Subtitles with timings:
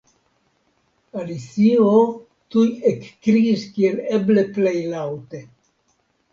[1.23, 1.91] Alicio
[2.57, 5.47] tuj ekkriis kiel eble plej laŭte.